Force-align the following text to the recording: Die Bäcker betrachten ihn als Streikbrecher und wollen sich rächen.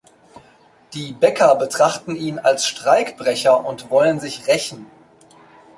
Die 0.95 1.13
Bäcker 1.13 1.53
betrachten 1.57 2.15
ihn 2.15 2.39
als 2.39 2.65
Streikbrecher 2.65 3.63
und 3.63 3.91
wollen 3.91 4.19
sich 4.19 4.47
rächen. 4.47 4.87